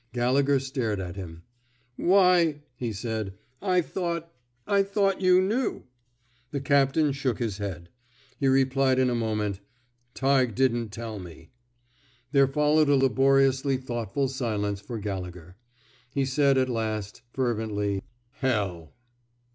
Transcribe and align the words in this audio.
Gallegher 0.13 0.59
stared 0.59 0.99
at 0.99 1.15
him. 1.15 1.43
Why!'' 1.95 2.61
he 2.75 2.91
said. 2.91 3.35
I 3.61 3.81
thought— 3.81 4.33
I 4.77 4.81
thought 4.81 5.21
you 5.21 5.39
knew." 5.43 5.83
The 6.49 6.59
captain 6.59 7.11
shook 7.11 7.37
his 7.37 7.59
head. 7.59 7.87
He 8.39 8.47
replied 8.47 8.97
in 8.97 9.11
a 9.11 9.13
moment: 9.13 9.59
Tighe 10.15 10.55
didn't 10.55 10.89
tell 10.89 11.19
me." 11.19 11.51
There 12.31 12.47
followed 12.47 12.89
a 12.89 12.95
laboriously 12.95 13.77
thoughtful 13.77 14.27
silence 14.27 14.81
for 14.81 14.97
Gallegher. 14.97 15.55
He 16.11 16.25
said, 16.25 16.57
at 16.57 16.67
last, 16.67 17.21
fervently: 17.31 18.01
Hell!" 18.31 18.95